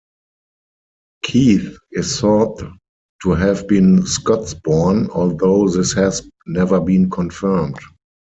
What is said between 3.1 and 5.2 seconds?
to have been Scots-born,